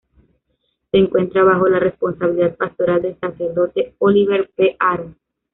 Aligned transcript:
Se 0.89 0.97
encuentra 0.97 1.43
bajo 1.43 1.69
la 1.69 1.77
responsabilidad 1.77 2.55
pastoral 2.55 3.03
del 3.03 3.19
sacerdote 3.19 3.93
Oliver 3.99 4.49
P. 4.55 4.75
Aro. 4.79 5.13